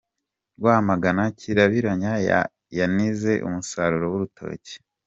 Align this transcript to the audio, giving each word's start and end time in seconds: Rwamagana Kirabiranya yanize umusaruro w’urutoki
Rwamagana 0.57 1.23
Kirabiranya 1.39 2.11
yanize 2.77 3.33
umusaruro 3.47 4.05
w’urutoki 4.11 4.75